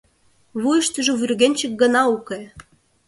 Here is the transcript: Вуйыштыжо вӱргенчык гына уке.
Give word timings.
Вуйыштыжо 0.61 1.13
вӱргенчык 1.19 1.73
гына 1.81 2.01
уке. 2.15 2.41